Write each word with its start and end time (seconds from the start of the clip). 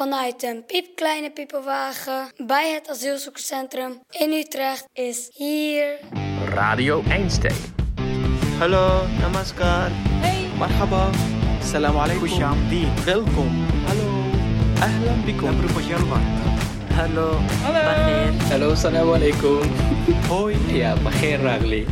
vanuit 0.00 0.42
een 0.42 0.64
piepkleine 0.66 1.30
piepenwagen 1.30 2.32
bij 2.46 2.72
het 2.72 2.88
asielzoekerscentrum 2.88 4.00
in 4.10 4.32
Utrecht 4.32 4.88
is 4.92 5.30
hier 5.32 5.98
Radio 6.44 7.02
Einstein. 7.08 7.54
Hallo, 8.58 9.02
namaskar. 9.20 9.90
Hey. 9.92 10.48
Marhaba. 10.58 11.10
Salam 11.62 11.96
alaikum. 11.96 12.28
Welkom. 13.04 13.66
Hallo. 13.86 14.08
Ahlan 14.80 15.24
bikum. 15.24 15.56
Hallo. 16.94 17.38
Hallo. 17.62 18.28
Hallo, 18.48 18.74
salam 18.74 19.12
alaikum. 19.12 19.60
Hoi. 20.28 20.56
Ja, 20.66 20.96
begin 21.02 21.40
Ragli. 21.40 21.86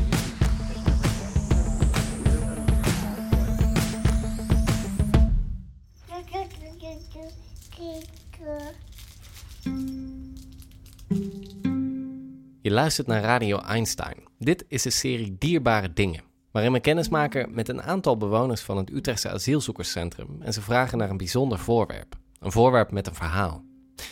Je 12.62 12.70
luistert 12.70 13.06
naar 13.06 13.22
Radio 13.22 13.58
Einstein. 13.58 14.16
Dit 14.38 14.64
is 14.68 14.82
de 14.82 14.90
serie 14.90 15.36
Dierbare 15.38 15.92
Dingen, 15.92 16.22
waarin 16.50 16.72
we 16.72 16.80
kennis 16.80 17.08
maken 17.08 17.54
met 17.54 17.68
een 17.68 17.82
aantal 17.82 18.16
bewoners 18.16 18.60
van 18.60 18.76
het 18.76 18.90
Utrechtse 18.90 19.30
asielzoekerscentrum 19.30 20.42
en 20.42 20.52
ze 20.52 20.62
vragen 20.62 20.98
naar 20.98 21.10
een 21.10 21.16
bijzonder 21.16 21.58
voorwerp. 21.58 22.16
Een 22.40 22.52
voorwerp 22.52 22.90
met 22.90 23.06
een 23.06 23.14
verhaal. 23.14 23.64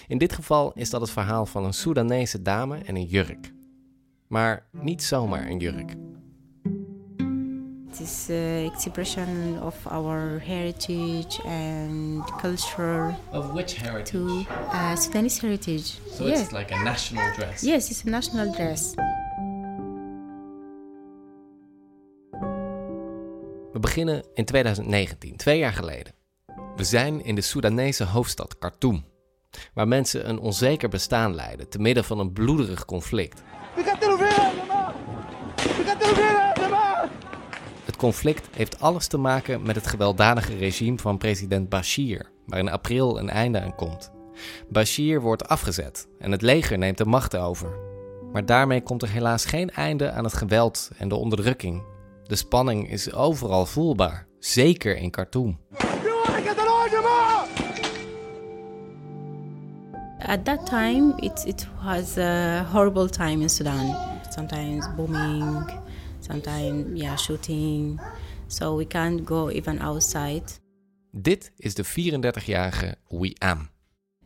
In 0.09 0.19
dit 0.19 0.33
geval 0.33 0.73
is 0.73 0.91
dat 0.91 1.01
het 1.01 1.10
verhaal 1.10 1.46
van 1.46 1.65
een 1.65 1.74
Soedanese 1.74 2.43
dame 2.43 2.79
en 2.79 2.96
een 2.96 3.07
jurk. 3.07 3.52
Maar 4.27 4.66
niet 4.71 5.02
zomaar 5.02 5.46
een 5.46 5.59
jurk. 5.59 5.95
It 7.97 8.03
is 8.03 8.29
uh, 8.31 8.67
expression 8.67 9.59
of 9.63 9.75
our 9.87 10.39
heritage 10.39 11.41
and 11.47 12.23
culture 12.43 13.17
Of 13.33 13.53
which 13.55 13.75
heritage? 13.75 14.11
to 14.11 14.45
uh, 14.73 14.95
Sudanese 14.97 15.41
heritage. 15.41 15.99
So 16.13 16.27
yes. 16.27 16.41
it's 16.41 16.53
like 16.53 16.75
a 16.75 16.83
national 16.85 17.33
dress. 17.35 17.63
yes, 17.63 17.91
it's 17.91 18.05
a 18.05 18.11
national 18.11 18.53
dress. 18.53 18.95
We 23.73 23.80
beginnen 23.80 24.23
in 24.35 24.45
2019, 24.45 25.37
twee 25.37 25.59
jaar 25.59 25.73
geleden. 25.73 26.13
We 26.77 26.85
zijn 26.85 27.25
in 27.25 27.35
de 27.35 27.41
Soedanese 27.41 28.05
hoofdstad 28.05 28.59
Khartoum, 28.59 29.05
waar 29.75 29.88
mensen 29.88 30.29
een 30.29 30.38
onzeker 30.38 30.88
bestaan 30.88 31.35
leiden 31.35 31.69
te 31.69 31.79
midden 31.79 32.05
van 32.05 32.19
een 32.19 32.33
bloederig 32.33 32.85
conflict. 32.85 33.43
Het 33.75 34.05
conflict 38.07 38.49
heeft 38.57 38.80
alles 38.80 39.07
te 39.07 39.16
maken 39.16 39.62
met 39.62 39.76
het 39.76 39.87
gewelddadige 39.87 40.57
regime 40.57 40.99
van 40.99 41.18
president 41.18 41.68
Bashir, 41.68 42.30
waar 42.46 42.59
in 42.59 42.68
april 42.68 43.18
een 43.18 43.30
einde 43.30 43.60
aan 43.60 43.74
komt. 43.74 44.10
Bashir 44.68 45.21
wordt 45.21 45.48
afgezet 45.48 46.09
en 46.18 46.32
het 46.32 46.43
leger 46.43 46.79
neemt 46.79 46.98
de 46.98 47.04
macht 47.04 47.37
over. 47.37 47.79
Maar 48.32 48.46
daarmee 48.46 48.82
komt 48.82 49.02
er 49.02 49.09
helaas 49.09 49.45
geen 49.45 49.71
einde 49.71 50.10
aan 50.10 50.24
het 50.24 50.32
geweld 50.32 50.90
en 50.98 51.09
de 51.09 51.15
onderdrukking. 51.15 51.82
De 52.24 52.37
spanning 52.37 52.90
is 52.90 53.13
overal 53.13 53.66
voelbaar, 53.66 54.26
zeker 54.38 54.96
in 54.96 55.10
Khartoum. 55.10 55.59
At 60.18 60.45
that 60.45 60.66
time, 60.66 61.13
it, 61.16 61.45
it 61.46 61.68
was 61.85 62.18
a 62.18 62.65
horrible 62.73 63.09
time 63.09 63.43
in 63.43 63.51
Sudan. 63.51 63.96
Sometimes 64.31 64.88
bombing, 64.97 65.84
sometimes 66.27 67.00
yeah, 67.00 67.16
shooting. 67.16 68.00
So 68.47 68.75
we 68.77 68.84
can't 68.87 69.25
go 69.25 69.50
even 69.50 69.81
outside. 69.81 70.60
Dit 71.12 71.53
is 71.56 71.75
de 71.75 71.84
34-jarige 71.84 72.94
Wiam. 73.09 73.69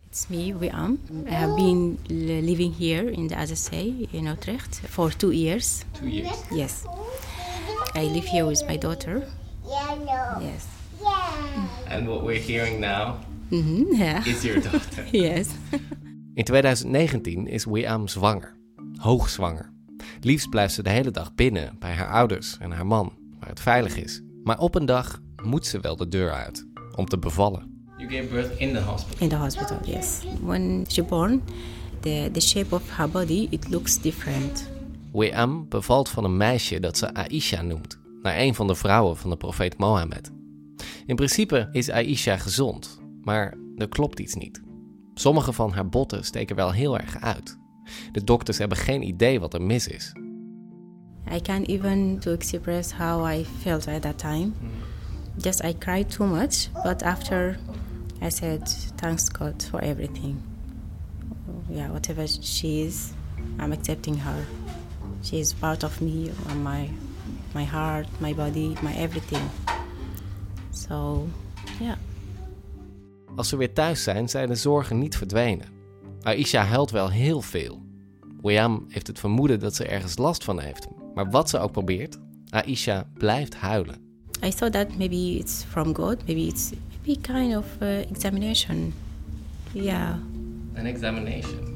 It's 0.08 0.26
me, 0.28 0.54
Wiam. 0.58 0.98
I 1.26 1.30
have 1.32 1.54
been 1.54 1.98
li- 2.08 2.42
living 2.42 2.74
here 2.74 3.12
in 3.12 3.26
the 3.28 3.34
SSA 3.34 4.10
in 4.10 4.26
Utrecht 4.26 4.80
for 4.88 5.16
two 5.16 5.30
years. 5.30 5.84
Two 5.92 6.08
years. 6.08 6.42
Yes. 6.50 6.82
I 7.94 8.04
live 8.04 8.26
here 8.26 8.44
with 8.46 8.66
my 8.66 8.78
daughter. 8.78 9.22
Yes. 10.40 10.66
And 11.86 12.08
what 12.08 12.22
we're 12.22 12.42
hearing 12.42 12.80
now 12.80 13.18
hmm 13.50 13.94
yeah. 13.94 14.22
is 14.26 14.44
your 14.44 14.60
daughter. 14.60 15.04
yes. 15.12 15.54
In 16.36 16.44
2019 16.44 17.46
is 17.46 17.66
Wiam 17.66 18.08
zwanger. 18.08 18.52
Hoogzwanger. 19.04 19.70
Liefst 20.22 20.50
blijft 20.50 20.74
ze 20.74 20.82
de 20.82 20.90
hele 20.90 21.10
dag 21.10 21.34
binnen 21.34 21.76
bij 21.78 21.94
haar 21.94 22.10
ouders 22.10 22.58
en 22.58 22.70
haar 22.70 22.86
man, 22.86 23.12
waar 23.38 23.48
het 23.48 23.60
veilig 23.60 23.96
is. 23.96 24.22
Maar 24.44 24.58
op 24.58 24.74
een 24.74 24.86
dag 24.86 25.20
moet 25.42 25.66
ze 25.66 25.80
wel 25.80 25.96
de 25.96 26.08
deur 26.08 26.32
uit 26.32 26.66
om 26.96 27.06
te 27.06 27.18
bevallen. 27.18 27.84
You 27.96 28.10
gave 28.10 28.26
birth 28.34 28.58
in 28.58 28.72
the 28.72 28.80
hospital. 28.80 29.22
In 29.22 29.28
the 29.28 29.36
hospital, 29.36 29.76
yes. 29.84 30.20
When 30.42 30.84
she 30.88 31.02
born, 31.02 31.42
the, 32.00 32.28
the 32.32 32.40
shape 32.40 32.74
of 32.74 32.96
her 32.96 33.10
body, 33.10 33.46
it 33.50 33.68
looks 33.68 34.00
different. 34.00 34.70
Wiam 35.12 35.68
bevalt 35.68 36.08
van 36.08 36.24
een 36.24 36.36
meisje 36.36 36.80
dat 36.80 36.98
ze 36.98 37.14
Aisha 37.14 37.62
noemt, 37.62 37.98
naar 38.22 38.38
een 38.38 38.54
van 38.54 38.66
de 38.66 38.74
vrouwen 38.74 39.16
van 39.16 39.30
de 39.30 39.36
profeet 39.36 39.78
Mohammed. 39.78 40.30
In 41.06 41.16
principe 41.16 41.68
is 41.72 41.90
Aisha 41.90 42.36
gezond, 42.36 43.00
maar 43.22 43.54
er 43.76 43.88
klopt 43.88 44.20
iets 44.20 44.34
niet. 44.34 44.62
Sommige 45.14 45.52
van 45.52 45.72
haar 45.72 45.88
botten 45.88 46.24
steken 46.24 46.56
wel 46.56 46.72
heel 46.72 46.98
erg 46.98 47.20
uit. 47.20 47.58
De 48.12 48.24
dokters 48.24 48.58
hebben 48.58 48.78
geen 48.78 49.02
idee 49.02 49.40
wat 49.40 49.54
er 49.54 49.62
mis 49.62 49.86
is. 49.86 50.12
I 51.32 51.40
can't 51.40 51.68
even 51.68 52.18
to 52.18 52.32
express 52.32 52.92
how 52.92 53.32
I 53.32 53.44
felt 53.60 53.86
at 53.88 54.02
that 54.02 54.18
time. 54.18 54.52
Just 55.36 55.64
I 55.64 55.74
cried 55.78 56.10
too 56.10 56.26
much, 56.26 56.68
but 56.82 57.02
after 57.02 57.58
I 58.22 58.30
said 58.30 58.92
thanks 58.96 59.28
God 59.28 59.66
for 59.70 59.80
everything. 59.80 60.36
Yeah, 61.68 61.90
whatever 61.90 62.26
she 62.26 62.84
is, 62.84 63.12
I'm 63.58 63.72
accepting 63.72 64.18
her. 64.18 64.44
She 65.22 65.38
is 65.38 65.52
part 65.52 65.84
of 65.84 66.00
me, 66.00 66.32
my 66.62 66.88
my 67.54 67.64
heart, 67.64 68.06
my 68.20 68.34
body, 68.34 68.76
my 68.82 68.94
everything. 68.94 69.50
So, 70.70 71.28
yeah. 71.80 71.96
Als 73.36 73.48
ze 73.48 73.56
weer 73.56 73.72
thuis 73.72 74.02
zijn, 74.02 74.28
zijn 74.28 74.48
de 74.48 74.54
zorgen 74.54 74.98
niet 74.98 75.16
verdwenen. 75.16 75.79
Aisha 76.22 76.64
huilt 76.64 76.90
wel 76.90 77.10
heel 77.10 77.40
veel. 77.40 77.82
Wiam 78.42 78.84
heeft 78.88 79.06
het 79.06 79.18
vermoeden 79.18 79.60
dat 79.60 79.74
ze 79.74 79.84
ergens 79.84 80.18
last 80.18 80.44
van 80.44 80.60
heeft. 80.60 80.86
Maar 81.14 81.30
wat 81.30 81.50
ze 81.50 81.58
ook 81.58 81.72
probeert, 81.72 82.18
Aisha 82.50 83.06
blijft 83.14 83.54
huilen. 83.54 83.96
I 84.44 84.48
thought 84.48 84.72
that 84.72 84.96
maybe 84.96 85.38
it's 85.38 85.64
from 85.68 85.94
God, 85.94 86.16
maybe 86.26 86.46
it's 86.46 86.70
maybe 87.04 87.20
kind 87.20 87.56
of 87.56 87.64
uh, 87.82 87.98
examination. 87.98 88.94
Yeah. 89.72 90.14
An 90.74 90.86
examination. 90.86 91.68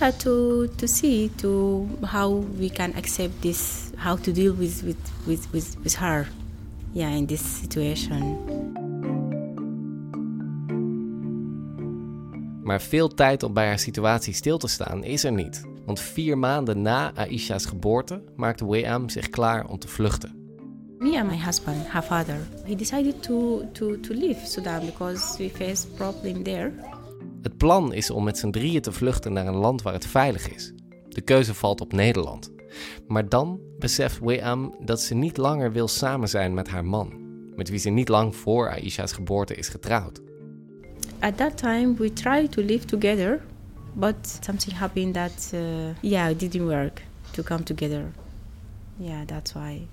Yeah, 0.00 0.12
to 0.12 0.66
to 0.76 0.86
see 0.86 1.30
to 1.36 1.86
how 2.06 2.44
we 2.58 2.70
can 2.70 2.94
accept 2.96 3.42
this, 3.42 3.90
how 3.96 4.16
to 4.16 4.32
deal 4.32 4.54
with 4.54 4.82
with 4.82 4.96
with 5.26 5.52
with, 5.52 5.76
with 5.82 5.96
her, 5.96 6.28
yeah, 6.94 7.16
in 7.16 7.26
this 7.26 7.40
situation. 7.60 8.77
Maar 12.68 12.80
veel 12.80 13.08
tijd 13.08 13.42
om 13.42 13.52
bij 13.52 13.66
haar 13.66 13.78
situatie 13.78 14.34
stil 14.34 14.58
te 14.58 14.68
staan 14.68 15.04
is 15.04 15.24
er 15.24 15.32
niet. 15.32 15.64
Want 15.86 16.00
vier 16.00 16.38
maanden 16.38 16.82
na 16.82 17.14
Aisha's 17.14 17.64
geboorte 17.64 18.22
maakte 18.36 18.68
Wiam 18.70 19.08
zich 19.08 19.30
klaar 19.30 19.66
om 19.66 19.78
te 19.78 19.88
vluchten. 19.88 20.34
Me 20.98 21.20
and 21.20 21.30
my 21.30 21.38
husband, 21.44 21.76
her 21.92 22.02
father, 22.02 22.36
he 22.64 22.74
decided 22.74 23.22
to 23.22 23.62
to 23.72 24.00
to 24.00 24.14
leave 24.14 24.46
Sudan 24.46 24.80
because 24.84 25.38
we 25.38 25.50
faced 25.50 25.94
problem 25.94 26.42
there. 26.42 26.72
Het 27.42 27.56
plan 27.56 27.92
is 27.92 28.10
om 28.10 28.24
met 28.24 28.38
z'n 28.38 28.50
drieën 28.50 28.82
te 28.82 28.92
vluchten 28.92 29.32
naar 29.32 29.46
een 29.46 29.56
land 29.56 29.82
waar 29.82 29.92
het 29.92 30.06
veilig 30.06 30.54
is. 30.54 30.72
De 31.08 31.20
keuze 31.20 31.54
valt 31.54 31.80
op 31.80 31.92
Nederland. 31.92 32.52
Maar 33.06 33.28
dan 33.28 33.60
beseft 33.78 34.18
Wiam 34.20 34.74
dat 34.80 35.00
ze 35.00 35.14
niet 35.14 35.36
langer 35.36 35.72
wil 35.72 35.88
samen 35.88 36.28
zijn 36.28 36.54
met 36.54 36.68
haar 36.68 36.84
man, 36.84 37.12
met 37.54 37.68
wie 37.68 37.78
ze 37.78 37.90
niet 37.90 38.08
lang 38.08 38.36
voor 38.36 38.70
Aisha's 38.70 39.12
geboorte 39.12 39.54
is 39.54 39.68
getrouwd. 39.68 40.20
At 41.20 41.36
that 41.36 41.58
time, 41.58 41.96
we 41.98 42.12
tried 42.12 42.52
to 42.52 42.62
live 42.62 42.84
together, 42.84 43.40
but 43.92 44.38
something 44.40 44.76
happened 44.76 45.14
that 45.14 45.50
uh, 45.54 45.60
yeah, 46.00 46.30
it 46.30 46.38
didn't 46.38 46.66
work 46.66 47.02
to 47.30 47.42
come 47.42 47.62
together. 47.62 48.12
Yeah, 48.96 49.26
that's 49.26 49.52
why. 49.52 49.88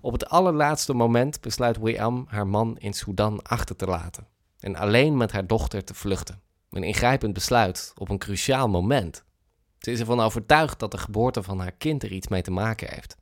Op 0.00 0.12
het 0.12 0.28
allerlaatste 0.28 0.94
moment 0.94 1.40
besluit 1.40 1.78
Wiam 1.78 2.24
haar 2.28 2.46
man 2.46 2.78
in 2.78 2.92
Sudan 2.92 3.42
achter 3.42 3.76
te 3.76 3.86
laten 3.86 4.26
en 4.60 4.76
alleen 4.76 5.16
met 5.16 5.32
haar 5.32 5.46
dochter 5.46 5.84
te 5.84 5.94
vluchten. 5.94 6.40
Een 6.70 6.82
ingrijpend 6.82 7.32
besluit 7.32 7.92
op 7.96 8.08
een 8.08 8.18
cruciaal 8.18 8.68
moment. 8.68 9.24
Ze 9.78 9.90
is 9.90 10.00
ervan 10.00 10.20
overtuigd 10.20 10.78
dat 10.78 10.90
de 10.90 10.98
geboorte 10.98 11.42
van 11.42 11.60
haar 11.60 11.72
kind 11.72 12.02
er 12.02 12.12
iets 12.12 12.28
mee 12.28 12.42
te 12.42 12.50
maken 12.50 12.88
heeft. 12.90 13.16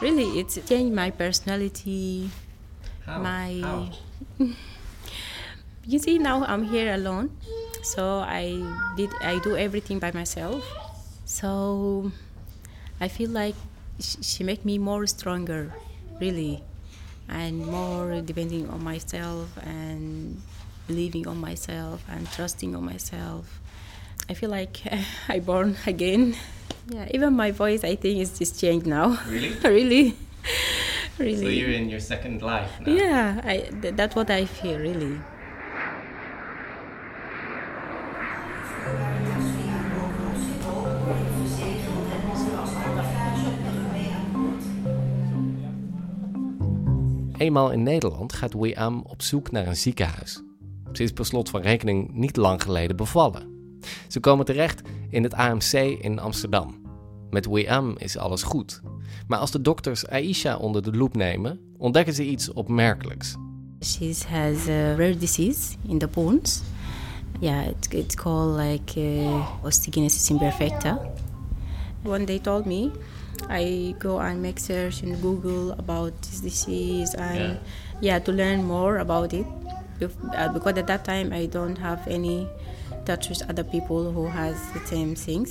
Really, 0.00 0.38
it's 0.38 0.58
changed 0.64 0.92
my 0.92 1.12
personality. 1.12 2.22
my 3.06 3.64
you 5.86 5.98
see 5.98 6.18
now 6.18 6.44
I'm 6.44 6.64
here 6.64 6.92
alone, 6.94 7.30
so 7.82 8.20
I 8.24 8.60
did 8.96 9.10
I 9.20 9.38
do 9.40 9.56
everything 9.56 9.98
by 9.98 10.12
myself. 10.12 10.64
So 11.24 12.12
I 13.00 13.08
feel 13.08 13.30
like 13.30 13.54
sh- 14.00 14.20
she 14.22 14.44
make 14.44 14.64
me 14.64 14.78
more 14.78 15.06
stronger, 15.06 15.72
really, 16.20 16.62
and 17.28 17.66
more 17.66 18.20
depending 18.20 18.68
on 18.68 18.82
myself 18.84 19.48
and 19.64 20.40
believing 20.86 21.26
on 21.26 21.38
myself 21.40 22.04
and 22.08 22.30
trusting 22.32 22.74
on 22.76 22.84
myself. 22.84 23.60
I 24.28 24.34
feel 24.34 24.50
like 24.50 24.80
I 25.28 25.40
born 25.40 25.76
again. 25.86 26.36
Yeah, 26.88 27.08
even 27.12 27.32
my 27.32 27.50
voice 27.50 27.84
I 27.84 27.96
think 27.96 28.20
is 28.20 28.38
just 28.38 28.60
changed 28.60 28.86
now. 28.86 29.16
Really? 29.28 29.56
really, 29.64 30.16
really. 31.18 31.36
So 31.44 31.48
you're 31.48 31.72
in 31.72 31.88
your 31.88 32.00
second 32.00 32.42
life 32.42 32.72
now. 32.80 32.92
Yeah, 32.92 33.40
I, 33.42 33.56
th- 33.72 33.96
that's 33.96 34.14
what 34.14 34.28
I 34.30 34.44
feel 34.44 34.78
really. 34.78 35.20
Eenmaal 47.44 47.70
in 47.70 47.82
Nederland 47.82 48.32
gaat 48.32 48.54
Wiam 48.54 49.02
op 49.06 49.22
zoek 49.22 49.50
naar 49.50 49.66
een 49.66 49.76
ziekenhuis. 49.76 50.42
Ze 50.92 51.02
is 51.02 51.12
per 51.12 51.26
slot 51.26 51.48
van 51.48 51.60
rekening 51.60 52.12
niet 52.12 52.36
lang 52.36 52.62
geleden 52.62 52.96
bevallen. 52.96 53.42
Ze 54.08 54.20
komen 54.20 54.44
terecht 54.44 54.82
in 55.10 55.22
het 55.22 55.34
AMC 55.34 55.72
in 56.00 56.18
Amsterdam. 56.18 56.80
Met 57.30 57.46
Wiam 57.46 57.94
is 57.98 58.16
alles 58.16 58.42
goed. 58.42 58.80
Maar 59.26 59.38
als 59.38 59.50
de 59.50 59.60
dokters 59.60 60.08
Aisha 60.08 60.56
onder 60.56 60.82
de 60.82 60.96
loep 60.96 61.16
nemen, 61.16 61.60
ontdekken 61.78 62.14
ze 62.14 62.24
iets 62.24 62.52
opmerkelijks. 62.52 63.36
She 63.80 64.14
has 64.28 64.68
a 64.68 64.94
rare 64.94 65.16
disease 65.16 65.76
in 65.88 65.98
the 65.98 66.08
bones. 66.08 66.62
Yeah, 67.40 67.66
it's, 67.66 67.88
it's 67.88 68.14
called 68.14 68.56
like 68.58 69.00
uh, 69.00 69.64
osteogenesis 69.64 70.30
imperfecta. 70.30 71.00
When 72.02 72.24
they 72.24 72.38
told 72.38 72.64
me, 72.64 72.90
I 73.48 73.94
go 73.98 74.18
and 74.18 74.40
make 74.42 74.58
search 74.60 75.02
in 75.02 75.20
Google 75.20 75.72
about 75.72 76.12
this 76.22 76.40
disease 76.40 77.14
and 77.14 77.38
Yeah. 77.38 77.56
yeah, 78.00 78.18
to 78.24 78.32
learn 78.32 78.64
more 78.64 78.98
about 78.98 79.32
it. 79.32 79.46
Uh, 80.02 80.52
because 80.52 80.78
at 80.78 80.86
that 80.86 81.04
time 81.04 81.32
I 81.32 81.46
don't 81.46 81.78
have 81.78 82.00
any 82.08 82.46
touch 83.04 83.28
with 83.28 83.42
other 83.48 83.64
people 83.64 84.12
who 84.12 84.26
has 84.26 84.56
the 84.72 84.80
same 84.86 85.14
things. 85.14 85.50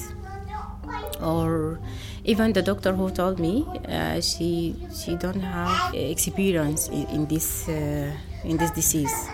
Or 1.21 1.79
even 2.23 2.51
the 2.53 2.61
doctor 2.61 2.93
who 2.93 3.09
told 3.09 3.39
me 3.39 3.65
uh, 3.87 4.19
she 4.21 4.75
she 5.03 5.15
don't 5.17 5.41
have 5.41 5.93
experience 5.93 6.89
in, 6.91 7.07
in 7.07 7.27
this 7.27 7.65
uh, 7.67 8.11
in 8.43 8.57
this 8.57 8.71
disease. 8.71 9.29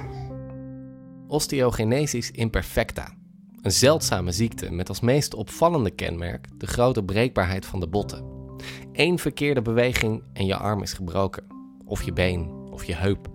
Osteogenesis 1.27 2.31
imperfecta. 2.31 3.17
Een 3.61 3.71
zeldzame 3.71 4.31
ziekte 4.31 4.71
met 4.71 4.89
als 4.89 4.99
meest 4.99 5.33
opvallende 5.33 5.89
kenmerk 5.89 6.47
de 6.57 6.67
grote 6.67 7.03
breekbaarheid 7.03 7.65
van 7.65 7.79
de 7.79 7.87
botten. 7.87 8.38
Eén 8.93 9.19
verkeerde 9.19 9.61
beweging 9.61 10.23
en 10.33 10.45
je 10.45 10.55
arm 10.55 10.81
is 10.81 10.93
gebroken. 10.93 11.43
Of 11.85 12.03
je 12.03 12.13
been, 12.13 12.49
of 12.71 12.83
je 12.83 12.95
heup. 12.95 13.27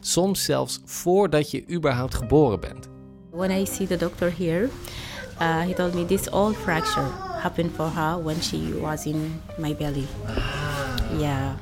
Soms 0.00 0.44
zelfs 0.44 0.80
voordat 0.84 1.50
je 1.50 1.70
überhaupt 1.70 2.14
geboren 2.14 2.60
bent. 2.60 2.88
When 3.30 3.50
I 3.50 3.66
see 3.66 3.86
the 3.86 3.96
doctor 3.96 4.32
here, 4.38 4.68
uh, 5.40 5.60
he 5.60 5.74
told 5.74 5.94
me 5.94 6.04
this 6.04 6.30
all 6.30 6.52
fracture 6.52 7.08
happened 7.40 7.70
for 7.74 7.86
her 7.86 8.22
when 8.22 8.42
she 8.42 8.78
was 8.80 9.06
in 9.06 9.40
my 9.58 9.74
belly. 9.74 10.06
Yeah, 11.18 11.54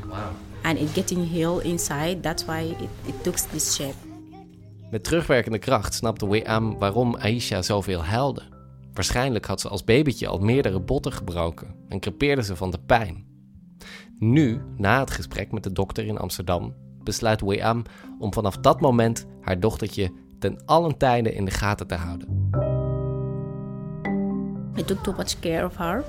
and 0.62 0.79
it 0.79 0.94
getting 0.94 1.31
healed 1.31 1.62
inside. 1.62 2.23
That's 2.23 2.44
why 2.44 2.61
it, 2.61 2.88
it 3.06 3.23
took 3.23 3.37
this 3.37 3.75
shape. 3.75 3.94
Met 4.91 5.05
terugwerkende 5.05 5.59
kracht 5.59 5.94
snapte 5.94 6.29
Wiam 6.29 6.79
waarom 6.79 7.17
Aisha 7.17 7.62
zoveel 7.62 8.05
huilde. 8.05 8.43
Waarschijnlijk 8.93 9.47
had 9.47 9.61
ze 9.61 9.69
als 9.69 9.85
babytje 9.85 10.26
al 10.26 10.38
meerdere 10.38 10.81
botten 10.81 11.12
gebroken 11.12 11.75
en 11.92 12.00
crepeerde 12.00 12.42
ze 12.42 12.56
van 12.56 12.70
de 12.70 12.78
pijn. 12.86 13.24
Nu, 14.18 14.60
na 14.76 15.00
het 15.00 15.10
gesprek 15.10 15.52
met 15.52 15.62
de 15.62 15.72
dokter 15.72 16.04
in 16.04 16.18
Amsterdam, 16.18 16.74
besluit 17.02 17.40
Wiam 17.40 17.82
om 18.18 18.32
vanaf 18.32 18.56
dat 18.56 18.80
moment 18.80 19.26
haar 19.40 19.60
dochtertje 19.60 20.12
ten 20.38 20.64
allen 20.64 20.96
tijde 20.96 21.32
in 21.34 21.44
de 21.44 21.50
gaten 21.50 21.86
te 21.86 21.94
houden. 21.94 22.50
I 24.78 24.84
took 24.84 25.02
too 25.02 25.14
much 25.16 25.40
care 25.40 25.64
of 25.64 25.76
her, 25.76 26.04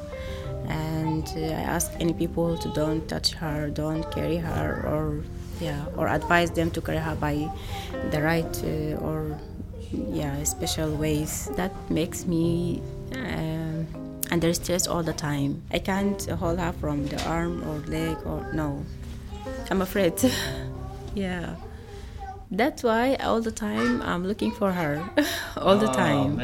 and 0.68 1.34
uh, 1.38 1.50
I 1.50 1.64
asked 1.64 2.02
any 2.02 2.14
people 2.14 2.58
to 2.58 2.72
don't 2.72 3.08
touch 3.08 3.34
her, 3.34 3.74
don't 3.74 4.08
carry 4.10 4.38
her, 4.38 4.86
or 4.86 5.24
yeah, 5.60 5.98
or 5.98 6.08
advise 6.08 6.52
them 6.52 6.72
to 6.72 6.82
carry 6.82 7.00
her 7.00 7.16
by 7.20 7.48
the 8.10 8.22
right 8.22 8.64
uh, 8.64 9.08
or 9.08 9.38
yeah 10.14 10.44
special 10.44 10.96
ways. 10.98 11.50
That 11.56 11.72
makes 11.90 12.26
me 12.26 12.82
um, 14.34 14.38
under 14.38 14.54
stress 14.54 14.88
all 14.88 15.04
the 15.04 15.14
time. 15.14 15.62
I 15.72 15.80
can't 15.80 16.30
hold 16.30 16.60
her 16.60 16.74
from 16.74 17.08
the 17.08 17.24
arm 17.28 17.64
or 17.68 17.80
leg 17.88 18.18
or 18.26 18.46
no. 18.54 18.84
I'm 19.70 19.82
afraid. 19.82 20.14
yeah. 21.16 21.56
That's 22.52 22.84
why 22.84 23.16
all 23.16 23.42
the 23.42 23.52
time 23.52 24.02
I'm 24.02 24.26
looking 24.28 24.52
for 24.52 24.72
her, 24.72 25.02
all 25.58 25.78
the 25.78 25.88
time. 25.88 26.40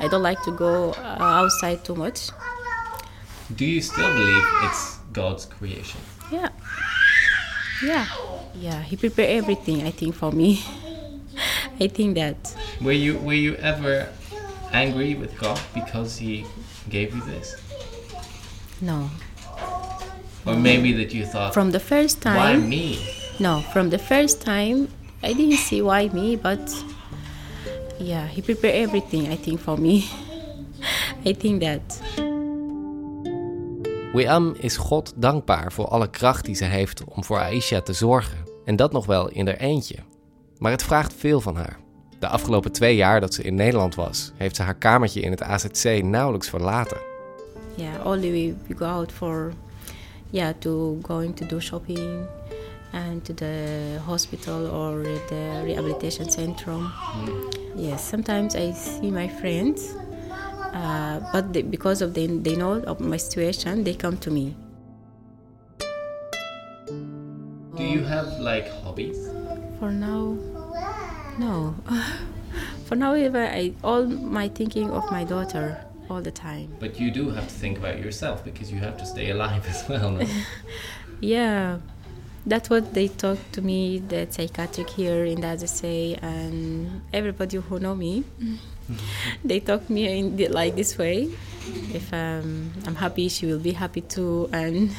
I 0.00 0.08
don't 0.08 0.22
like 0.22 0.42
to 0.44 0.52
go 0.52 0.92
uh, 0.92 1.16
outside 1.20 1.84
too 1.84 1.94
much. 1.94 2.30
Do 3.56 3.64
you 3.64 3.80
still 3.80 4.12
believe 4.12 4.44
it's 4.64 4.98
God's 5.12 5.46
creation? 5.46 6.00
Yeah. 6.30 6.48
Yeah. 7.82 8.06
Yeah, 8.54 8.82
he 8.82 8.96
prepared 8.96 9.30
everything, 9.30 9.86
I 9.86 9.90
think, 9.90 10.14
for 10.14 10.32
me. 10.32 10.60
I 11.80 11.88
think 11.88 12.16
that. 12.16 12.54
Were 12.80 12.92
you 12.92 13.18
were 13.18 13.32
you 13.32 13.56
ever 13.56 14.08
angry 14.72 15.14
with 15.14 15.38
God 15.38 15.60
because 15.74 16.16
he 16.24 16.44
gave 16.88 17.14
you 17.14 17.22
this? 17.26 17.56
No. 18.80 19.08
Or 20.44 20.56
maybe 20.56 20.92
that 20.92 21.12
you 21.14 21.24
thought 21.26 21.52
From 21.52 21.70
the 21.70 21.80
first 21.80 22.24
why 22.24 22.52
time. 22.52 22.68
me? 22.68 22.98
No, 23.38 23.60
from 23.72 23.88
the 23.90 23.98
first 23.98 24.40
time, 24.44 24.88
I 25.22 25.32
didn't 25.34 25.58
see 25.58 25.82
why 25.82 26.08
me, 26.12 26.36
but 26.36 26.84
yeah, 27.98 28.26
he 28.26 28.42
prepared 28.42 28.74
everything, 28.74 29.32
I 29.32 29.36
think, 29.36 29.60
for 29.60 29.78
me. 29.80 30.04
I 31.24 31.32
think 31.34 31.60
that. 31.62 32.00
Wiam 34.12 34.54
is 34.58 34.76
God 34.76 35.12
dankbaar 35.16 35.72
voor 35.72 35.88
alle 35.88 36.10
kracht 36.10 36.44
die 36.44 36.54
ze 36.54 36.64
heeft 36.64 37.04
om 37.04 37.24
voor 37.24 37.38
Aisha 37.38 37.80
te 37.80 37.92
zorgen. 37.92 38.38
En 38.64 38.76
dat 38.76 38.92
nog 38.92 39.06
wel 39.06 39.28
in 39.28 39.46
haar 39.46 39.56
eentje. 39.56 39.96
Maar 40.58 40.70
het 40.70 40.82
vraagt 40.82 41.14
veel 41.18 41.40
van 41.40 41.56
haar. 41.56 41.78
De 42.22 42.28
afgelopen 42.28 42.72
twee 42.72 42.96
jaar 42.96 43.20
dat 43.20 43.34
ze 43.34 43.42
in 43.42 43.54
Nederland 43.54 43.94
was, 43.94 44.32
heeft 44.36 44.56
ze 44.56 44.62
haar 44.62 44.74
kamertje 44.74 45.20
in 45.20 45.30
het 45.30 45.42
AZC 45.42 46.02
nauwelijks 46.02 46.48
verlaten. 46.48 46.96
Yeah, 47.74 48.06
only 48.06 48.30
we, 48.30 48.54
we 48.66 48.76
go 48.76 48.84
out 48.84 49.12
for, 49.12 49.52
yeah, 50.30 50.54
to 50.58 50.98
going 51.02 51.36
to 51.36 51.46
do 51.46 51.60
shopping 51.60 52.26
and 52.92 53.24
to 53.24 53.34
the 53.34 53.98
hospital 54.06 54.66
or 54.66 55.02
the 55.02 55.62
rehabilitation 55.64 56.30
center. 56.30 56.74
Yes, 57.76 58.08
sometimes 58.08 58.54
I 58.54 58.72
see 58.72 59.10
my 59.10 59.28
friends, 59.28 59.82
uh, 60.74 61.32
but 61.32 61.52
they, 61.52 61.64
because 61.64 62.04
of 62.04 62.12
they, 62.12 62.26
they 62.26 62.54
know 62.54 62.82
of 62.86 63.00
my 63.00 63.18
situation, 63.18 63.82
they 63.84 63.94
come 63.94 64.16
to 64.16 64.30
me. 64.30 64.54
Do 67.76 67.82
you 67.82 68.04
have 68.04 68.38
like 68.40 68.68
hobbies? 68.82 69.16
For 69.78 69.90
now, 69.90 70.36
no. 71.38 71.74
for 72.84 72.96
now, 72.96 73.14
even 73.14 73.42
I 73.42 73.74
all 73.82 74.06
my 74.06 74.48
thinking 74.48 74.90
of 74.90 75.10
my 75.10 75.24
daughter 75.24 75.84
all 76.10 76.20
the 76.20 76.30
time. 76.30 76.68
But 76.78 77.00
you 77.00 77.10
do 77.10 77.30
have 77.30 77.48
to 77.48 77.54
think 77.54 77.78
about 77.78 77.98
yourself 77.98 78.44
because 78.44 78.70
you 78.70 78.80
have 78.80 78.98
to 78.98 79.06
stay 79.06 79.30
alive 79.30 79.66
as 79.74 79.88
well. 79.88 80.10
No? 80.10 80.26
Yeah, 81.20 81.78
that's 82.44 82.68
what 82.68 82.94
they 82.94 83.06
talk 83.06 83.38
to 83.52 83.62
me, 83.62 83.98
the 84.00 84.26
psychiatric 84.28 84.90
here 84.90 85.24
in 85.24 85.40
the 85.40 85.46
AZC, 85.46 86.18
and 86.20 87.00
everybody 87.12 87.58
who 87.58 87.78
know 87.78 87.94
me, 87.94 88.24
they 89.44 89.60
talk 89.60 89.88
me 89.88 90.18
in 90.18 90.34
the, 90.34 90.48
like 90.48 90.74
this 90.74 90.98
way. 90.98 91.30
If 91.94 92.12
um, 92.12 92.72
I'm 92.86 92.96
happy, 92.96 93.28
she 93.28 93.46
will 93.46 93.60
be 93.60 93.70
happy 93.70 94.00
too, 94.00 94.50
and 94.52 94.90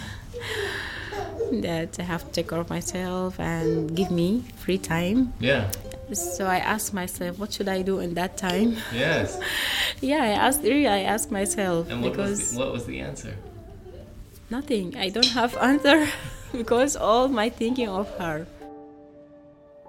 that 1.52 2.00
I 2.00 2.04
have 2.04 2.24
to 2.24 2.32
take 2.32 2.48
care 2.48 2.60
of 2.60 2.70
myself 2.70 3.38
and 3.38 3.94
give 3.94 4.10
me 4.10 4.46
free 4.56 4.78
time. 4.78 5.34
yeah. 5.40 5.70
So 6.12 6.44
I 6.46 6.58
ask 6.58 6.94
myself, 6.94 7.38
what 7.40 7.54
should 7.54 7.70
I 7.70 7.82
do 7.84 8.00
in 8.00 8.14
that 8.14 8.38
time? 8.38 8.76
Yes. 8.94 9.38
Yeah, 10.02 10.22
I 10.24 10.32
asked. 10.34 10.62
Really, 10.64 10.88
I 10.88 11.04
asked 11.04 11.32
myself 11.32 11.90
And 11.90 12.02
what 12.02 12.12
because 12.12 12.30
was 12.40 12.50
the, 12.52 12.58
what 12.58 12.72
was 12.72 12.84
the 12.86 13.02
answer? 13.02 13.34
nothing. 14.50 14.96
I 14.96 15.10
don't 15.12 15.32
have 15.34 15.58
answer 15.72 16.08
because 16.52 17.00
all 17.00 17.28
my 17.28 17.52
thinking 17.58 17.90
of 17.90 18.08
her. 18.18 18.46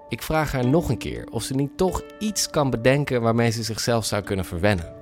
Ik 0.09 0.21
vraag 0.21 0.51
haar 0.51 0.67
nog 0.67 0.89
een 0.89 0.97
keer 0.97 1.25
of 1.31 1.43
ze 1.43 1.53
niet 1.55 1.77
toch 1.77 2.01
iets 2.19 2.49
kan 2.49 2.69
bedenken 2.69 3.21
waarmee 3.21 3.49
ze 3.51 3.63
zichzelf 3.63 4.05
zou 4.05 4.23
kunnen 4.23 4.45
verwennen. 4.45 4.93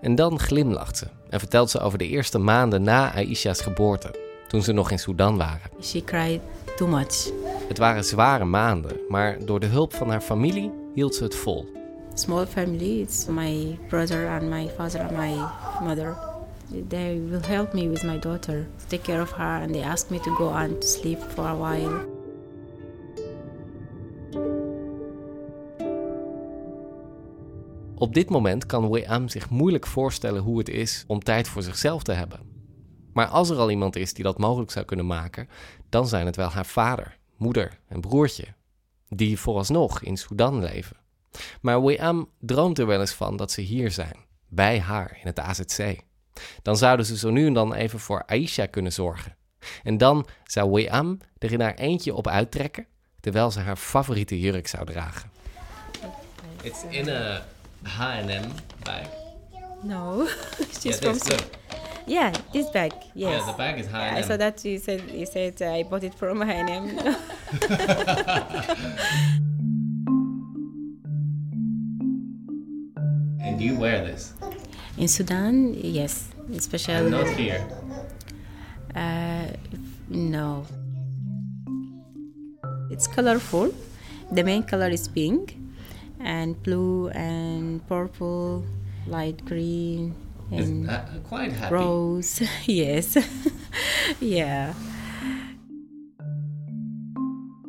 En 0.00 0.14
dan 0.14 0.38
glimlacht 0.38 0.96
ze 0.96 1.06
en 1.30 1.38
vertelt 1.38 1.70
ze 1.70 1.80
over 1.80 1.98
de 1.98 2.06
eerste 2.08 2.38
maanden 2.38 2.82
na 2.82 3.14
Aisha's 3.14 3.60
geboorte, 3.60 4.14
toen 4.48 4.62
ze 4.62 4.72
nog 4.72 4.90
in 4.90 4.98
Sudan 4.98 5.36
waren. 5.36 5.70
She 5.82 6.04
cried 6.04 6.40
too 6.76 6.88
much. 6.88 7.30
Het 7.68 7.78
waren 7.78 8.04
zware 8.04 8.44
maanden, 8.44 8.96
maar 9.08 9.44
door 9.44 9.60
de 9.60 9.66
hulp 9.66 9.94
van 9.94 10.10
haar 10.10 10.20
familie 10.20 10.72
hield 10.94 11.14
ze 11.14 11.22
het 11.22 11.34
vol. 11.34 11.66
Small 12.14 12.46
family. 12.46 13.00
It's 13.00 13.26
my 13.26 13.78
brother 13.88 14.28
and 14.28 14.42
my 14.42 14.68
father 14.76 15.00
and 15.00 15.10
my 15.10 15.34
mother. 15.82 16.16
They 16.88 17.22
will 17.28 17.40
help 17.46 17.72
me 17.72 17.88
with 17.88 18.02
my 18.02 18.18
daughter, 18.18 18.66
take 18.86 19.02
care 19.02 19.22
of 19.22 19.32
her, 19.32 19.62
and 19.62 19.72
they 19.72 19.82
ask 19.82 20.10
me 20.10 20.20
to 20.20 20.34
go 20.34 20.48
and 20.48 20.84
sleep 20.84 21.18
for 21.34 21.44
a 21.44 21.56
while. 21.56 22.16
Op 27.94 28.14
dit 28.14 28.30
moment 28.30 28.66
kan 28.66 28.90
Wei-am 28.90 29.28
zich 29.28 29.50
moeilijk 29.50 29.86
voorstellen 29.86 30.42
hoe 30.42 30.58
het 30.58 30.68
is 30.68 31.04
om 31.06 31.22
tijd 31.22 31.48
voor 31.48 31.62
zichzelf 31.62 32.02
te 32.02 32.12
hebben. 32.12 32.40
Maar 33.12 33.26
als 33.26 33.50
er 33.50 33.56
al 33.56 33.70
iemand 33.70 33.96
is 33.96 34.14
die 34.14 34.24
dat 34.24 34.38
mogelijk 34.38 34.70
zou 34.70 34.84
kunnen 34.84 35.06
maken, 35.06 35.48
dan 35.88 36.08
zijn 36.08 36.26
het 36.26 36.36
wel 36.36 36.48
haar 36.48 36.66
vader, 36.66 37.17
moeder 37.38 37.78
en 37.88 38.00
broertje, 38.00 38.44
die 39.08 39.38
vooralsnog 39.38 40.02
in 40.02 40.16
Sudan 40.16 40.60
leven. 40.60 40.96
Maar 41.60 41.82
Wei-am 41.82 42.30
droomt 42.40 42.78
er 42.78 42.86
wel 42.86 43.00
eens 43.00 43.12
van 43.12 43.36
dat 43.36 43.52
ze 43.52 43.60
hier 43.60 43.90
zijn, 43.90 44.16
bij 44.48 44.80
haar 44.80 45.18
in 45.20 45.26
het 45.26 45.38
AZC. 45.38 45.96
Dan 46.62 46.76
zouden 46.76 47.06
ze 47.06 47.16
zo 47.16 47.30
nu 47.30 47.46
en 47.46 47.52
dan 47.52 47.74
even 47.74 48.00
voor 48.00 48.22
Aisha 48.26 48.66
kunnen 48.66 48.92
zorgen. 48.92 49.36
En 49.82 49.98
dan 49.98 50.26
zou 50.44 50.70
Wei-am 50.70 51.18
er 51.38 51.52
in 51.52 51.60
haar 51.60 51.74
eentje 51.74 52.14
op 52.14 52.28
uittrekken, 52.28 52.86
terwijl 53.20 53.50
ze 53.50 53.60
haar 53.60 53.76
favoriete 53.76 54.40
jurk 54.40 54.66
zou 54.66 54.86
dragen. 54.86 55.30
It's 56.62 56.84
in 56.90 57.08
a 57.08 57.46
H&M 57.82 58.48
bag. 58.82 59.08
No, 59.82 60.26
she's 60.80 60.96
from. 60.96 61.38
Yeah, 62.08 62.32
this 62.52 62.70
bag. 62.70 62.92
Yes. 63.14 63.42
Yeah, 63.44 63.52
the 63.52 63.58
bag 63.58 63.78
is 63.78 63.86
high. 63.86 64.16
I 64.16 64.20
saw 64.22 64.36
that 64.36 64.64
you 64.64 64.78
said 64.78 65.02
you 65.10 65.26
said 65.26 65.60
uh, 65.60 65.72
I 65.72 65.82
bought 65.82 66.04
it 66.04 66.14
from 66.14 66.42
H&M. 66.56 66.98
And 73.40 73.60
you 73.60 73.78
wear 73.78 74.04
this? 74.04 74.34
In 74.96 75.08
Sudan, 75.08 75.74
yes, 75.74 76.28
especially. 76.54 77.10
Not 77.10 77.28
here. 77.30 77.66
Uh, 78.94 79.46
no. 80.08 80.66
It's 82.90 83.06
colorful. 83.06 83.72
The 84.32 84.42
main 84.44 84.62
color 84.62 84.88
is 84.88 85.08
pink, 85.08 85.56
and 86.20 86.60
blue 86.62 87.08
and 87.10 87.86
purple, 87.86 88.64
light 89.06 89.44
green, 89.44 90.14
and 90.50 91.24
quite 91.24 91.52
happy. 91.52 91.74
rose. 91.74 92.42
yes, 92.64 93.16
yeah. 94.20 94.74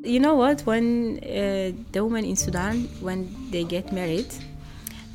You 0.04 0.20
know 0.20 0.36
what? 0.36 0.62
When 0.62 1.20
uh, 1.20 1.72
the 1.92 2.04
women 2.04 2.26
in 2.26 2.36
Sudan, 2.36 2.88
when 3.02 3.30
they 3.52 3.64
get 3.64 3.92
married, 3.92 4.34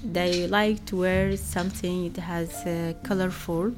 they 0.05 0.47
like 0.47 0.85
to 0.87 0.97
wear 0.97 1.37
something 1.37 2.13
that 2.13 2.21
has 2.21 2.53
uh, 2.67 2.93
colorful 3.03 3.73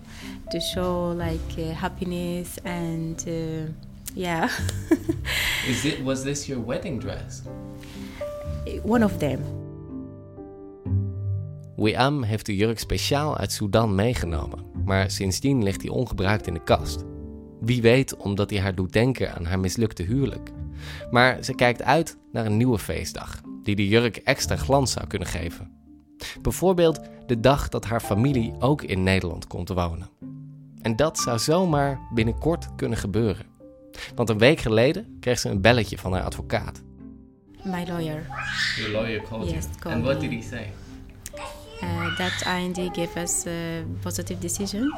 to 0.51 0.61
show 0.61 1.13
like 1.13 1.41
uh, 1.59 1.73
happiness 1.73 2.59
and 2.65 3.23
uh, 3.29 3.71
yeah 4.15 4.49
Is 5.69 5.85
it, 5.85 6.03
was 6.05 6.25
this 6.25 6.49
your 6.49 6.59
wedding 6.59 6.99
dress? 6.99 7.43
one 8.83 9.03
of 9.05 9.21
them 9.21 9.41
Wiam 11.77 12.23
heeft 12.23 12.47
de 12.47 12.57
jurk 12.57 12.79
speciaal 12.79 13.37
uit 13.37 13.53
Sudan 13.53 13.95
meegenomen, 13.95 14.65
maar 14.85 15.11
sindsdien 15.11 15.63
ligt 15.63 15.83
hij 15.83 15.91
ongebruikt 15.91 16.47
in 16.47 16.55
de 16.55 16.63
kast. 16.65 17.05
Wie 17.61 17.83
weet 17.83 18.17
omdat 18.17 18.51
hij 18.51 18.61
haar 18.61 18.75
doet 18.75 18.93
denken 18.93 19.35
aan 19.35 19.45
haar 19.45 19.59
mislukte 19.61 20.03
huwelijk. 20.03 20.51
Maar 21.11 21.45
ze 21.45 21.55
kijkt 21.55 21.83
uit 21.83 22.17
naar 22.33 22.47
een 22.47 22.57
nieuwe 22.57 22.79
feestdag, 22.79 23.41
die 23.63 23.77
de 23.77 23.89
jurk 23.89 24.17
extra 24.17 24.57
glans 24.57 24.93
zou 24.93 25.07
kunnen 25.07 25.29
geven. 25.29 25.71
Bijvoorbeeld 26.43 27.01
de 27.27 27.41
dag 27.41 27.69
dat 27.69 27.85
haar 27.85 28.01
familie 28.01 28.55
ook 28.59 28.83
in 28.83 29.03
Nederland 29.03 29.47
komt 29.47 29.69
wonen. 29.69 30.09
En 30.83 30.97
dat 30.97 31.19
zou 31.19 31.39
zomaar 31.39 32.01
binnenkort 32.15 32.75
kunnen 32.77 32.99
gebeuren. 32.99 33.47
Want 34.15 34.29
een 34.29 34.39
week 34.39 34.61
geleden 34.61 35.17
kreeg 35.21 35.39
ze 35.39 35.49
een 35.49 35.61
belletje 35.61 35.99
van 35.99 36.13
haar 36.13 36.23
advocaat. 36.23 36.83
my 37.65 37.85
lawyer 37.87 38.27
Your 38.77 38.93
lawyer 38.93 39.23
called 39.29 39.51
Yes, 39.51 39.65
you. 39.83 39.95
And 39.95 40.05
what 40.05 40.21
me. 40.21 40.29
did 40.29 40.43
he 40.43 40.49
say? 40.49 40.67
Uh, 41.83 42.17
that 42.17 42.43
IND 42.47 42.95
gave 42.95 43.17
us 43.17 43.47
a 43.47 43.85
positive 44.03 44.41
decision 44.41 44.93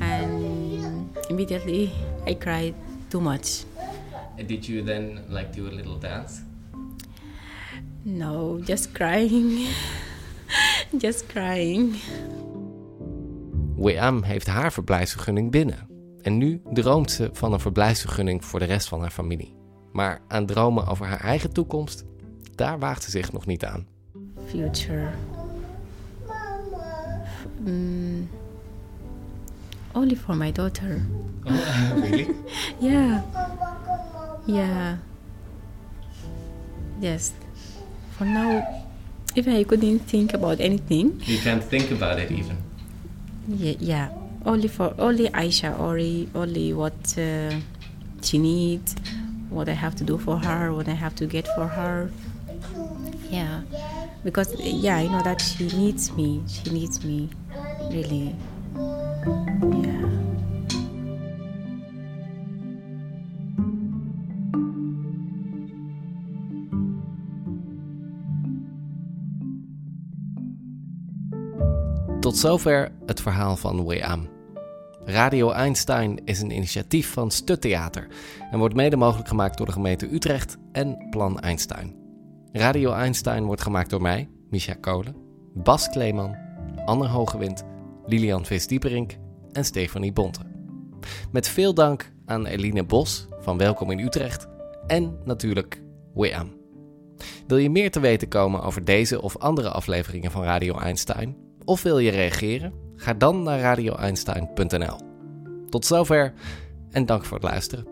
and 0.00 1.08
immediately 1.28 1.90
I 2.26 2.34
cried 2.34 2.74
too 3.08 3.20
much 3.20 3.64
And 4.38 4.48
did 4.48 4.66
you 4.66 4.84
then 4.84 5.20
like 5.28 5.52
do 5.52 5.66
a 5.66 5.70
little 5.74 5.98
dance? 5.98 6.42
no 8.04 8.60
just 8.64 8.92
crying 8.92 9.66
just 11.04 11.26
crying 11.26 11.94
Wiam 13.76 14.22
heeft 14.22 14.46
haar 14.46 14.72
verblijfsvergunning 14.72 15.50
binnen. 15.50 15.88
En 16.20 16.38
nu 16.38 16.62
droomt 16.72 17.10
ze 17.10 17.30
van 17.32 17.52
een 17.52 17.60
verblijfsvergunning 17.60 18.44
voor 18.44 18.58
de 18.58 18.64
rest 18.64 18.88
van 18.88 19.00
haar 19.00 19.10
familie. 19.10 19.54
Maar 19.92 20.20
aan 20.28 20.46
dromen 20.46 20.86
over 20.86 21.06
haar 21.06 21.20
eigen 21.20 21.52
toekomst, 21.52 22.04
daar 22.54 22.78
waagt 22.78 23.02
ze 23.02 23.10
zich 23.10 23.32
nog 23.32 23.46
niet 23.46 23.64
aan. 23.64 23.86
future. 24.46 25.10
Mm, 27.64 28.26
only 29.94 30.14
for 30.14 30.34
my 30.34 30.50
daughter. 30.50 31.02
really? 31.46 32.28
Yeah. 32.80 33.22
Yeah. 34.46 34.96
Yes. 37.00 37.32
For 38.18 38.24
now, 38.24 38.66
if 39.36 39.46
I 39.48 39.62
couldn't 39.64 40.00
think 40.00 40.34
about 40.34 40.60
anything, 40.60 41.20
You 41.24 41.38
can't 41.38 41.62
think 41.62 41.90
about 41.90 42.18
it 42.18 42.30
even. 42.30 42.56
yeah, 43.48 43.74
yeah. 43.78 44.08
Only 44.44 44.68
for 44.68 44.94
only 44.98 45.28
Aisha, 45.30 45.78
only 45.78 46.28
only 46.34 46.72
what 46.72 46.98
uh, 47.18 47.54
she 48.22 48.38
needs, 48.38 48.96
what 49.50 49.68
I 49.68 49.74
have 49.74 49.94
to 49.96 50.04
do 50.04 50.18
for 50.18 50.36
her, 50.38 50.72
what 50.72 50.88
I 50.88 50.94
have 50.94 51.14
to 51.16 51.26
get 51.26 51.46
for 51.54 51.66
her. 51.68 52.10
Yeah, 53.30 53.62
because 54.24 54.54
yeah, 54.58 54.98
I 54.98 55.08
know 55.08 55.22
that 55.22 55.40
she 55.40 55.64
needs 55.76 56.12
me. 56.14 56.42
She 56.46 56.70
needs 56.70 57.04
me, 57.04 57.28
really. 57.90 58.34
Yeah. 58.76 60.22
Tot 72.22 72.36
zover 72.36 72.92
het 73.06 73.20
verhaal 73.20 73.56
van 73.56 73.86
Wiam. 73.86 74.28
Radio 75.04 75.50
Einstein 75.50 76.24
is 76.24 76.40
een 76.40 76.50
initiatief 76.50 77.12
van 77.12 77.30
Stuttheater 77.30 78.06
en 78.50 78.58
wordt 78.58 78.74
mede 78.74 78.96
mogelijk 78.96 79.28
gemaakt 79.28 79.56
door 79.56 79.66
de 79.66 79.72
gemeente 79.72 80.14
Utrecht 80.14 80.56
en 80.72 81.06
Plan 81.10 81.40
Einstein. 81.40 82.01
Radio 82.52 82.92
Einstein 82.92 83.44
wordt 83.44 83.62
gemaakt 83.62 83.90
door 83.90 84.02
mij, 84.02 84.28
Micha 84.50 84.74
Kolen, 84.74 85.16
Bas 85.54 85.88
Kleeman, 85.88 86.36
Anne 86.84 87.08
Hogewind, 87.08 87.64
Lilian 88.06 88.44
Vis-Dieperink 88.44 89.16
en 89.52 89.64
Stefanie 89.64 90.12
Bonte. 90.12 90.40
Met 91.30 91.48
veel 91.48 91.74
dank 91.74 92.12
aan 92.26 92.46
Eline 92.46 92.84
Bos 92.84 93.28
van 93.40 93.58
Welkom 93.58 93.90
in 93.90 93.98
Utrecht 93.98 94.48
en 94.86 95.18
natuurlijk 95.24 95.82
Wiam. 96.14 96.52
Wil 97.46 97.56
je 97.56 97.70
meer 97.70 97.90
te 97.90 98.00
weten 98.00 98.28
komen 98.28 98.62
over 98.62 98.84
deze 98.84 99.22
of 99.22 99.36
andere 99.36 99.70
afleveringen 99.70 100.30
van 100.30 100.42
Radio 100.42 100.78
Einstein? 100.78 101.36
Of 101.64 101.82
wil 101.82 101.98
je 101.98 102.10
reageren? 102.10 102.72
Ga 102.96 103.14
dan 103.14 103.42
naar 103.42 103.60
radioeinstein.nl. 103.60 104.96
Tot 105.68 105.86
zover 105.86 106.32
en 106.90 107.06
dank 107.06 107.24
voor 107.24 107.38
het 107.38 107.50
luisteren. 107.50 107.91